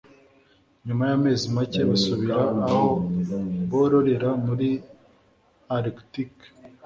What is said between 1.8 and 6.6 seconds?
basubira aho bororera muri Arctique.